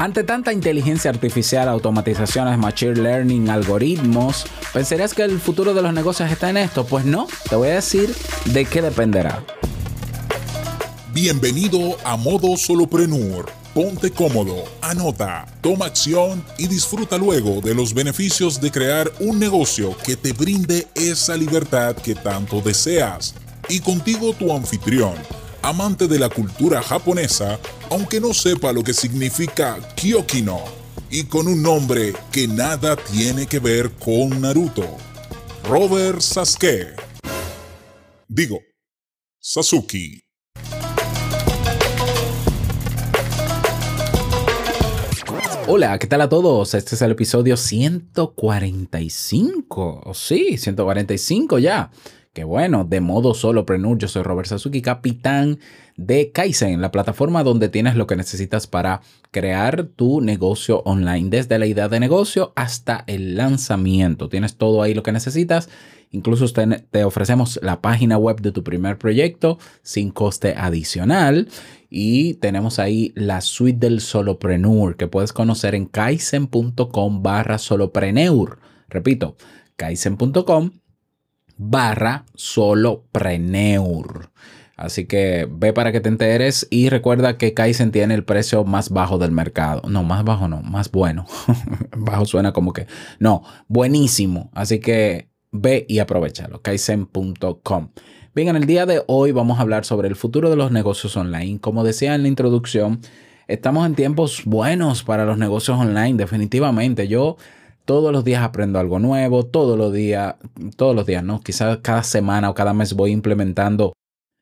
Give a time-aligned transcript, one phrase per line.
[0.00, 6.30] Ante tanta inteligencia artificial, automatizaciones, machine learning, algoritmos, ¿pensarías que el futuro de los negocios
[6.32, 6.86] está en esto?
[6.86, 8.10] Pues no, te voy a decir
[8.46, 9.44] de qué dependerá.
[11.12, 13.50] Bienvenido a Modo Soloprenur.
[13.74, 19.94] Ponte cómodo, anota, toma acción y disfruta luego de los beneficios de crear un negocio
[20.02, 23.34] que te brinde esa libertad que tanto deseas.
[23.68, 25.12] Y contigo tu anfitrión
[25.62, 27.58] amante de la cultura japonesa,
[27.90, 30.60] aunque no sepa lo que significa Kyokino,
[31.10, 34.96] y con un nombre que nada tiene que ver con Naruto.
[35.68, 36.94] Robert Sasuke.
[38.28, 38.58] Digo,
[39.38, 40.24] Sasuke.
[45.72, 46.74] Hola, ¿qué tal a todos?
[46.74, 50.10] Este es el episodio 145.
[50.14, 51.92] Sí, 145 ya.
[52.32, 55.58] Que bueno, de modo solo prenur, yo soy Robert Sasuki, capitán
[55.96, 59.00] de Kaizen, la plataforma donde tienes lo que necesitas para
[59.32, 64.28] crear tu negocio online, desde la idea de negocio hasta el lanzamiento.
[64.28, 65.68] Tienes todo ahí lo que necesitas.
[66.12, 66.46] Incluso
[66.90, 71.48] te ofrecemos la página web de tu primer proyecto sin coste adicional.
[71.88, 78.60] Y tenemos ahí la suite del solopreneur que puedes conocer en kaizen.com barra solopreneur.
[78.88, 79.36] Repito,
[79.76, 80.70] kaizen.com
[81.60, 84.30] barra solopreneur.
[84.76, 88.88] Así que ve para que te enteres y recuerda que Kaizen tiene el precio más
[88.88, 89.82] bajo del mercado.
[89.86, 91.26] No, más bajo no, más bueno.
[91.96, 92.86] bajo suena como que...
[93.18, 94.50] No, buenísimo.
[94.54, 96.62] Así que ve y aprovechalo.
[96.62, 97.90] Kaizen.com.
[98.34, 101.14] Bien, en el día de hoy vamos a hablar sobre el futuro de los negocios
[101.14, 101.60] online.
[101.60, 103.00] Como decía en la introducción,
[103.48, 107.06] estamos en tiempos buenos para los negocios online, definitivamente.
[107.06, 107.36] Yo
[107.84, 110.36] todos los días aprendo algo nuevo, todos los días,
[110.76, 111.40] todos los días, ¿no?
[111.40, 113.92] Quizás cada semana o cada mes voy implementando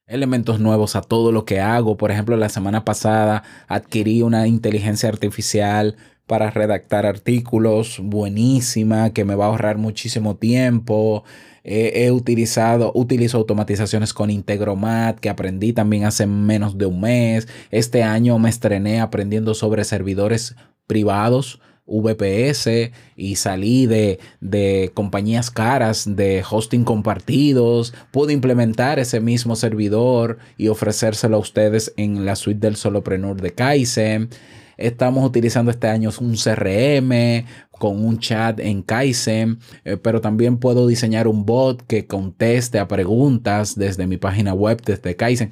[0.06, 1.96] elementos nuevos a todo lo que hago.
[1.96, 9.34] Por ejemplo, la semana pasada adquirí una inteligencia artificial para redactar artículos buenísima que me
[9.34, 11.24] va a ahorrar muchísimo tiempo.
[11.64, 17.46] he utilizado, utilizo automatizaciones con Integromat que aprendí también hace menos de un mes.
[17.70, 20.56] Este año me estrené aprendiendo sobre servidores
[20.86, 27.94] privados VPS y salí de, de, compañías caras de hosting compartidos.
[28.10, 33.52] Pude implementar ese mismo servidor y ofrecérselo a ustedes en la suite del Solopreneur de
[33.54, 34.28] Kaizen.
[34.76, 40.86] Estamos utilizando este año un CRM con un chat en Kaizen, eh, pero también puedo
[40.86, 45.50] diseñar un bot que conteste a preguntas desde mi página web, desde Kaizen.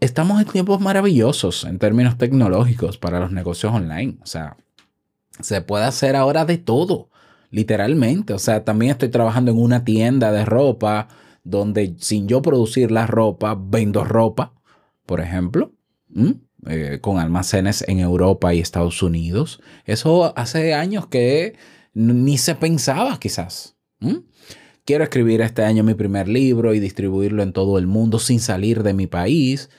[0.00, 4.18] Estamos en tiempos maravillosos en términos tecnológicos para los negocios online.
[4.22, 4.56] O sea,
[5.40, 7.10] se puede hacer ahora de todo,
[7.50, 8.32] literalmente.
[8.32, 11.08] O sea, también estoy trabajando en una tienda de ropa
[11.44, 14.52] donde sin yo producir la ropa, vendo ropa,
[15.06, 15.72] por ejemplo,
[16.66, 19.60] eh, con almacenes en Europa y Estados Unidos.
[19.84, 21.56] Eso hace años que
[21.94, 23.76] ni se pensaba quizás.
[24.84, 28.82] Quiero escribir este año mi primer libro y distribuirlo en todo el mundo sin salir
[28.82, 29.70] de mi país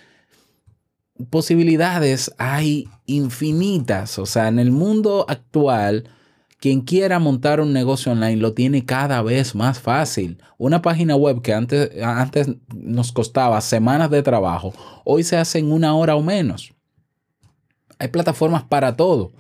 [1.30, 4.20] posibilidades hay infinitas.
[4.20, 6.10] O sea, en el mundo actual,
[6.60, 10.42] quien quiera montar un negocio online lo tiene cada vez más fácil.
[10.58, 14.74] Una página web que antes, antes nos costaba semanas de trabajo,
[15.06, 16.74] hoy se hace en una hora o menos.
[18.00, 19.32] Hay plataformas para todo.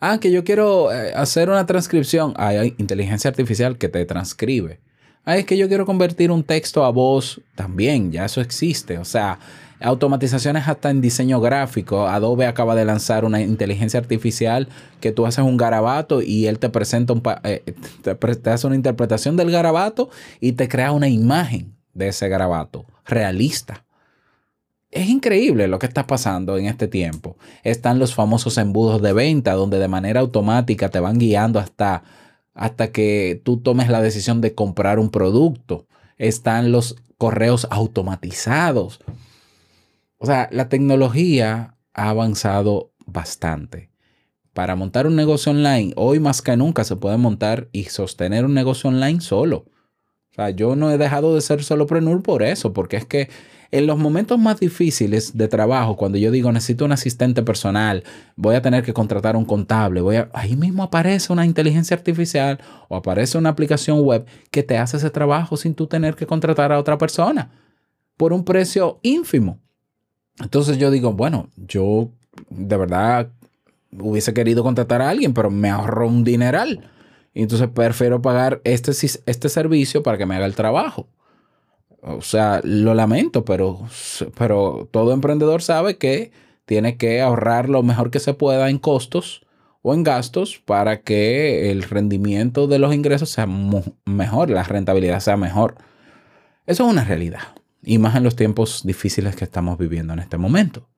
[0.00, 2.34] Ah, que yo quiero eh, hacer una transcripción.
[2.36, 4.80] Hay inteligencia artificial que te transcribe.
[5.24, 7.40] Ah, es que yo quiero convertir un texto a voz.
[7.54, 8.98] También, ya eso existe.
[8.98, 9.38] O sea,
[9.82, 12.06] Automatizaciones hasta en diseño gráfico.
[12.06, 14.68] Adobe acaba de lanzar una inteligencia artificial
[15.00, 19.36] que tú haces un garabato y él te presenta un eh, te, hace una interpretación
[19.36, 20.08] del garabato
[20.40, 23.84] y te crea una imagen de ese garabato realista.
[24.90, 27.36] Es increíble lo que está pasando en este tiempo.
[27.64, 32.04] Están los famosos embudos de venta donde de manera automática te van guiando hasta,
[32.54, 35.86] hasta que tú tomes la decisión de comprar un producto.
[36.18, 39.00] Están los correos automatizados
[40.22, 43.90] o sea, la tecnología ha avanzado bastante.
[44.52, 48.54] Para montar un negocio online, hoy más que nunca se puede montar y sostener un
[48.54, 49.64] negocio online solo.
[50.30, 53.30] O sea, yo no he dejado de ser solopreneur por eso, porque es que
[53.72, 58.04] en los momentos más difíciles de trabajo, cuando yo digo necesito un asistente personal,
[58.36, 62.60] voy a tener que contratar un contable, voy a, ahí mismo aparece una inteligencia artificial
[62.88, 66.70] o aparece una aplicación web que te hace ese trabajo sin tú tener que contratar
[66.70, 67.50] a otra persona
[68.16, 69.58] por un precio ínfimo.
[70.40, 72.08] Entonces yo digo, bueno, yo
[72.50, 73.30] de verdad
[73.98, 76.90] hubiese querido contratar a alguien, pero me ahorro un dineral.
[77.34, 81.06] Entonces prefiero pagar este, este servicio para que me haga el trabajo.
[82.02, 83.80] O sea, lo lamento, pero,
[84.36, 86.32] pero todo emprendedor sabe que
[86.64, 89.46] tiene que ahorrar lo mejor que se pueda en costos
[89.82, 93.46] o en gastos para que el rendimiento de los ingresos sea
[94.04, 95.76] mejor, la rentabilidad sea mejor.
[96.66, 97.40] Eso es una realidad,
[97.82, 100.88] y más en los tiempos difíciles que estamos viviendo en este momento.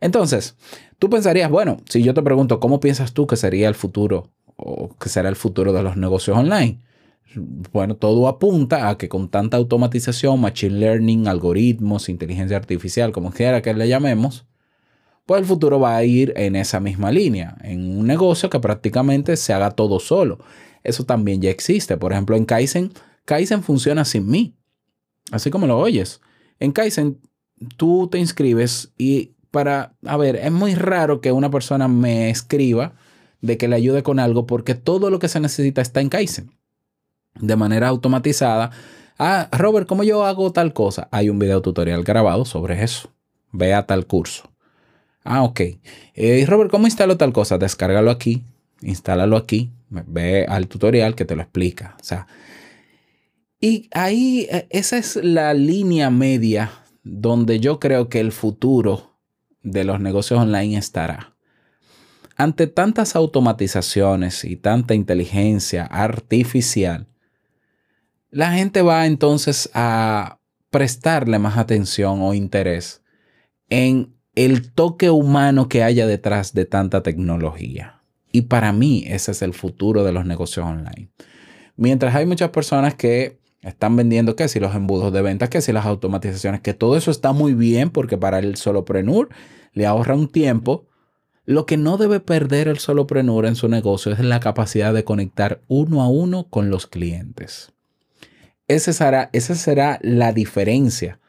[0.00, 0.56] Entonces,
[0.98, 4.96] tú pensarías, bueno, si yo te pregunto, ¿cómo piensas tú que sería el futuro o
[4.96, 6.80] que será el futuro de los negocios online?
[7.72, 13.62] Bueno, todo apunta a que con tanta automatización, machine learning, algoritmos, inteligencia artificial, como quiera
[13.62, 14.44] que le llamemos,
[15.24, 19.36] pues el futuro va a ir en esa misma línea, en un negocio que prácticamente
[19.36, 20.40] se haga todo solo.
[20.82, 21.96] Eso también ya existe.
[21.96, 22.92] Por ejemplo, en Kaizen,
[23.24, 24.56] Kaizen funciona sin mí,
[25.32, 26.20] así como lo oyes.
[26.60, 27.18] En Kaizen,
[27.76, 32.94] tú te inscribes y para, a ver, es muy raro que una persona me escriba
[33.40, 36.52] de que le ayude con algo porque todo lo que se necesita está en Kaizen.
[37.40, 38.70] De manera automatizada.
[39.18, 41.08] Ah, Robert, ¿cómo yo hago tal cosa?
[41.10, 43.10] Hay un video tutorial grabado sobre eso.
[43.50, 44.50] Ve a tal curso.
[45.24, 45.60] Ah, ok.
[46.14, 47.58] Eh, Robert, ¿cómo instalo tal cosa?
[47.58, 48.44] Descárgalo aquí,
[48.80, 51.96] instálalo aquí, ve al tutorial que te lo explica.
[52.00, 52.26] O sea,
[53.62, 56.72] y ahí eh, esa es la línea media
[57.04, 59.16] donde yo creo que el futuro
[59.62, 61.36] de los negocios online estará.
[62.36, 67.06] Ante tantas automatizaciones y tanta inteligencia artificial,
[68.30, 73.04] la gente va entonces a prestarle más atención o interés
[73.70, 78.02] en el toque humano que haya detrás de tanta tecnología.
[78.32, 81.12] Y para mí ese es el futuro de los negocios online.
[81.76, 85.72] Mientras hay muchas personas que están vendiendo que si los embudos de venta, que si
[85.72, 89.28] las automatizaciones, que todo eso está muy bien porque para el soloprenur
[89.72, 90.86] le ahorra un tiempo.
[91.44, 95.60] Lo que no debe perder el soloprenur en su negocio es la capacidad de conectar
[95.68, 97.72] uno a uno con los clientes.
[98.68, 101.20] Ese será, esa será la diferencia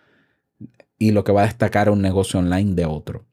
[0.97, 3.25] y lo que va a destacar un negocio online de otro.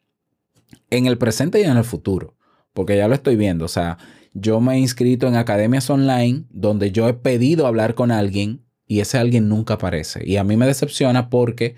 [0.91, 2.35] En el presente y en el futuro,
[2.73, 3.65] porque ya lo estoy viendo.
[3.65, 3.99] O sea,
[4.33, 8.99] yo me he inscrito en academias online donde yo he pedido hablar con alguien y
[8.99, 10.21] ese alguien nunca aparece.
[10.27, 11.77] Y a mí me decepciona porque,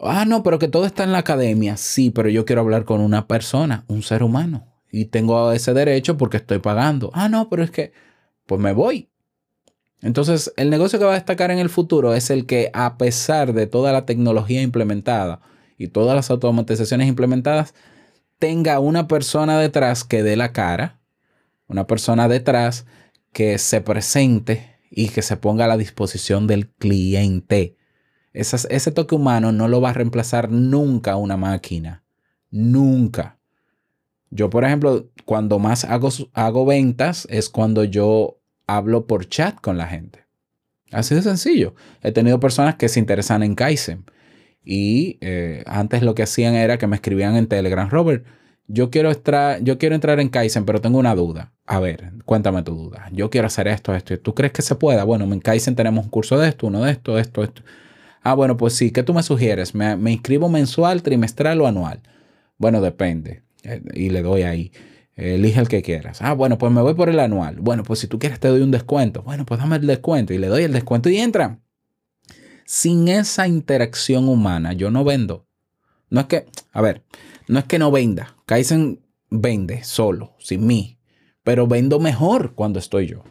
[0.00, 1.76] ah, no, pero que todo está en la academia.
[1.76, 4.66] Sí, pero yo quiero hablar con una persona, un ser humano.
[4.90, 7.12] Y tengo ese derecho porque estoy pagando.
[7.14, 7.92] Ah, no, pero es que,
[8.46, 9.10] pues me voy.
[10.02, 13.52] Entonces, el negocio que va a destacar en el futuro es el que, a pesar
[13.52, 15.40] de toda la tecnología implementada
[15.78, 17.74] y todas las automatizaciones implementadas,
[18.40, 20.98] tenga una persona detrás que dé la cara,
[21.68, 22.86] una persona detrás
[23.32, 27.76] que se presente y que se ponga a la disposición del cliente.
[28.32, 32.04] ese toque humano no lo va a reemplazar nunca una máquina.
[32.50, 33.38] Nunca.
[34.30, 39.78] Yo, por ejemplo, cuando más hago, hago ventas es cuando yo hablo por chat con
[39.78, 40.26] la gente.
[40.92, 41.74] Así de sencillo.
[42.02, 44.04] He tenido personas que se interesan en Kaizen
[44.64, 48.26] y eh, antes lo que hacían era que me escribían en Telegram, Robert,
[48.68, 49.10] yo quiero,
[49.62, 51.52] yo quiero entrar en Kaizen, pero tengo una duda.
[51.66, 53.08] A ver, cuéntame tu duda.
[53.12, 54.18] Yo quiero hacer esto, esto.
[54.18, 55.04] ¿Tú crees que se pueda?
[55.04, 57.62] Bueno, en Kaizen tenemos un curso de esto, uno de esto, esto, esto.
[58.22, 58.90] Ah, bueno, pues sí.
[58.90, 59.74] ¿Qué tú me sugieres?
[59.74, 62.00] ¿Me, me inscribo mensual, trimestral o anual?
[62.58, 63.42] Bueno, depende.
[63.62, 64.72] Eh, y le doy ahí.
[65.16, 66.20] Elige el que quieras.
[66.20, 67.56] Ah, bueno, pues me voy por el anual.
[67.60, 69.22] Bueno, pues si tú quieres te doy un descuento.
[69.22, 71.58] Bueno, pues dame el descuento y le doy el descuento y entra.
[72.66, 75.45] Sin esa interacción humana, yo no vendo.
[76.10, 77.02] No es que, a ver,
[77.48, 78.36] no es que no venda.
[78.46, 79.00] Kaizen
[79.30, 80.98] vende solo, sin mí,
[81.42, 83.22] pero vendo mejor cuando estoy yo.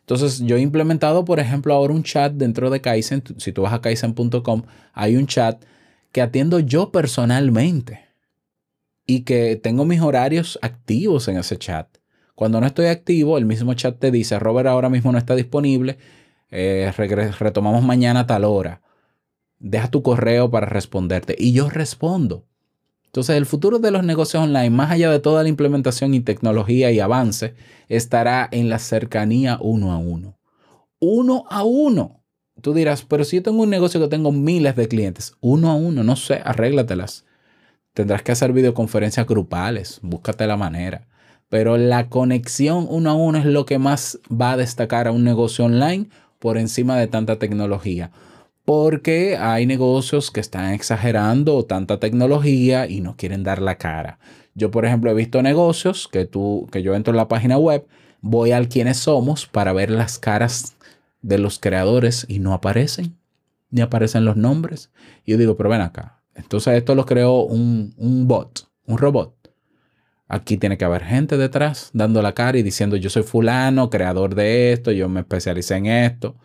[0.00, 3.22] Entonces, yo he implementado, por ejemplo, ahora un chat dentro de Kaizen.
[3.36, 5.62] Si tú vas a kaizen.com, hay un chat
[6.10, 8.08] que atiendo yo personalmente
[9.06, 11.88] y que tengo mis horarios activos en ese chat.
[12.34, 15.98] Cuando no estoy activo, el mismo chat te dice, Robert ahora mismo no está disponible,
[16.50, 18.82] eh, retomamos mañana a tal hora.
[19.60, 21.36] Deja tu correo para responderte.
[21.38, 22.46] Y yo respondo.
[23.04, 26.90] Entonces, el futuro de los negocios online, más allá de toda la implementación y tecnología
[26.90, 27.54] y avance,
[27.88, 30.38] estará en la cercanía uno a uno.
[30.98, 32.22] Uno a uno.
[32.62, 35.74] Tú dirás, pero si yo tengo un negocio que tengo miles de clientes, uno a
[35.74, 37.24] uno, no sé, arréglatelas.
[37.94, 41.08] Tendrás que hacer videoconferencias grupales, búscate la manera.
[41.48, 45.24] Pero la conexión uno a uno es lo que más va a destacar a un
[45.24, 48.12] negocio online por encima de tanta tecnología.
[48.70, 54.20] Porque hay negocios que están exagerando tanta tecnología y no quieren dar la cara.
[54.54, 57.84] Yo, por ejemplo, he visto negocios que tú, que yo entro en la página web,
[58.20, 60.76] voy al quiénes somos para ver las caras
[61.20, 63.16] de los creadores y no aparecen,
[63.70, 64.92] ni aparecen los nombres.
[65.24, 67.92] Y yo digo, pero ven acá, entonces esto lo creó un,
[68.28, 69.34] bot, un robot.
[70.28, 74.36] Aquí tiene que haber gente detrás dando la cara y diciendo yo soy fulano, creador
[74.36, 76.36] de esto, yo me especialicé en esto.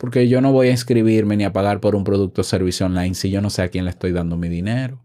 [0.00, 3.14] Porque yo no voy a inscribirme ni a pagar por un producto o servicio online
[3.14, 5.04] si yo no sé a quién le estoy dando mi dinero.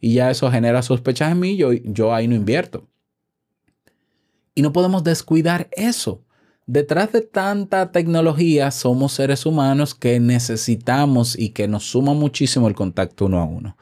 [0.00, 2.88] y ya eso genera sospechas en mí, yo, yo ahí no invierto.
[4.54, 6.22] Y no podemos descuidar eso.
[6.66, 12.74] Detrás de tanta tecnología somos seres humanos que necesitamos y que nos suma muchísimo el
[12.74, 13.76] contacto uno a uno.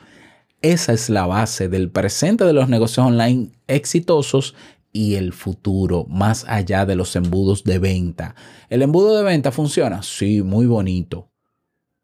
[0.61, 4.57] Esa es la base del presente de los negocios online exitosos
[4.93, 8.35] y el futuro, más allá de los embudos de venta.
[8.69, 10.03] ¿El embudo de venta funciona?
[10.03, 11.31] Sí, muy bonito.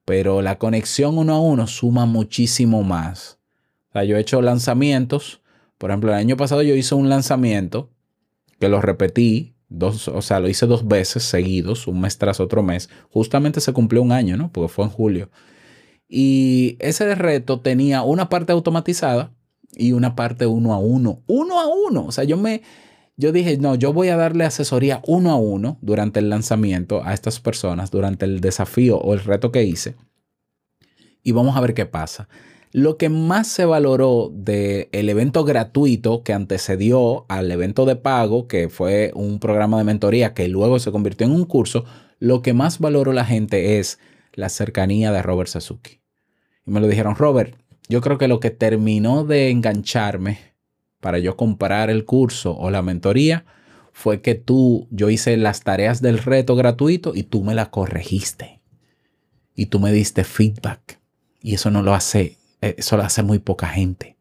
[0.04, 3.38] Pero la conexión uno a uno suma muchísimo más.
[3.90, 5.42] O sea, yo he hecho lanzamientos.
[5.76, 7.90] Por ejemplo, el año pasado yo hice un lanzamiento
[8.58, 12.62] que lo repetí dos, o sea, lo hice dos veces seguidos, un mes tras otro
[12.62, 12.88] mes.
[13.10, 14.50] Justamente se cumplió un año, ¿no?
[14.50, 15.30] Porque fue en julio.
[16.08, 19.34] Y ese reto tenía una parte automatizada
[19.76, 21.22] y una parte uno a uno.
[21.26, 22.06] Uno a uno.
[22.06, 22.62] O sea, yo me,
[23.16, 27.14] yo dije, no, yo voy a darle asesoría uno a uno durante el lanzamiento a
[27.14, 29.96] estas personas, durante el desafío o el reto que hice.
[31.22, 32.28] Y vamos a ver qué pasa.
[32.70, 38.68] Lo que más se valoró del evento gratuito que antecedió al evento de pago, que
[38.68, 41.86] fue un programa de mentoría que luego se convirtió en un curso,
[42.18, 43.98] lo que más valoró la gente es
[44.34, 46.00] la cercanía de Robert Sasuki.
[46.66, 47.56] Y me lo dijeron, Robert,
[47.88, 50.38] yo creo que lo que terminó de engancharme
[51.00, 53.44] para yo comprar el curso o la mentoría
[53.92, 58.60] fue que tú, yo hice las tareas del reto gratuito y tú me la corregiste.
[59.54, 61.00] Y tú me diste feedback.
[61.40, 64.16] Y eso no lo hace eh, eso lo hace muy poca gente.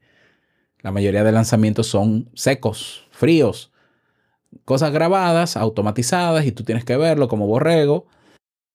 [0.81, 3.71] La mayoría de lanzamientos son secos, fríos,
[4.63, 8.07] cosas grabadas, automatizadas y tú tienes que verlo como borrego.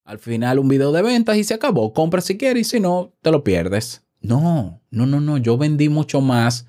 [0.04, 1.92] Al final un video de ventas y se acabó.
[1.92, 4.02] Compra si quieres y si no, te lo pierdes.
[4.23, 5.38] No, no, no, no.
[5.38, 6.67] Yo vendí mucho más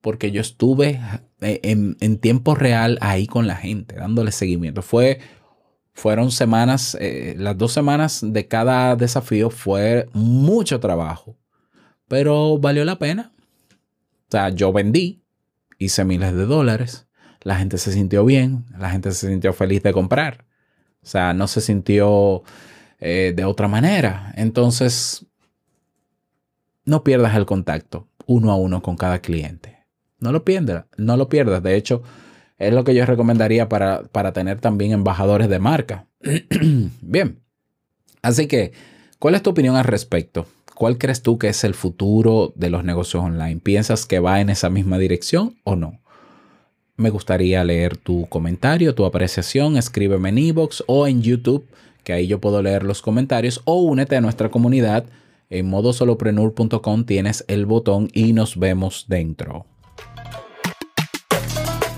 [0.00, 1.00] porque yo estuve
[1.40, 4.82] eh, en, tiempo real ahí con la gente, dándole seguimiento.
[4.82, 5.20] Fue,
[5.94, 11.36] fueron semanas, eh, las dos semanas de cada desafío fue mucho trabajo
[12.08, 13.32] pero valió la pena.
[14.28, 15.24] O sea, yo vendí,
[15.78, 17.06] hice miles de dólares,
[17.42, 20.44] la gente se sintió bien, la gente se sintió feliz de comprar.
[21.02, 22.42] O sea, no se sintió
[22.98, 24.32] eh, de otra manera.
[24.36, 25.26] Entonces,
[26.86, 29.78] no pierdas el contacto uno a uno con cada cliente.
[30.18, 31.62] No lo pierdas, no lo pierdas.
[31.62, 32.02] De hecho,
[32.58, 36.06] es lo que yo recomendaría para, para tener también embajadores de marca.
[37.00, 37.40] bien.
[38.22, 38.72] Así que,
[39.18, 40.46] ¿cuál es tu opinión al respecto?
[40.74, 43.60] ¿Cuál crees tú que es el futuro de los negocios online?
[43.60, 46.00] ¿Piensas que va en esa misma dirección o no?
[46.96, 49.76] Me gustaría leer tu comentario, tu apreciación.
[49.76, 51.66] Escríbeme en iVoox o en YouTube,
[52.04, 53.60] que ahí yo puedo leer los comentarios.
[53.64, 55.04] O únete a nuestra comunidad.
[55.48, 59.66] En modosoloprenur.com tienes el botón y nos vemos dentro.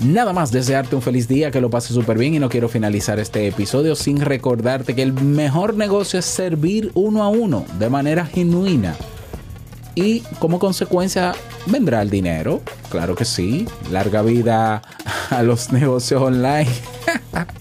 [0.00, 3.18] Nada más desearte un feliz día, que lo pases súper bien y no quiero finalizar
[3.18, 8.24] este episodio sin recordarte que el mejor negocio es servir uno a uno de manera
[8.24, 8.94] genuina.
[9.96, 11.34] Y como consecuencia
[11.66, 14.82] vendrá el dinero, claro que sí, larga vida
[15.30, 16.70] a los negocios online.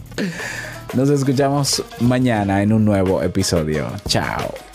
[0.93, 3.87] Nos escuchamos mañana en un nuevo episodio.
[4.07, 4.66] Chao.